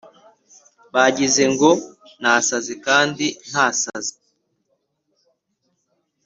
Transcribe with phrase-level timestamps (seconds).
[0.93, 1.69] Bagize ngo
[2.21, 4.15] nasaze kandi ntasaze